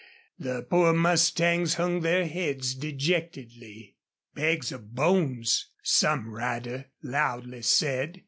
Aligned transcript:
The 0.39 0.63
poor 0.63 0.93
mustangs 0.93 1.75
hung 1.75 1.99
their 1.99 2.25
heads 2.25 2.73
dejectedly. 2.73 3.97
"Bags 4.33 4.71
of 4.71 4.95
bones," 4.95 5.67
some 5.83 6.31
rider 6.33 6.85
loudly 7.03 7.61
said. 7.61 8.19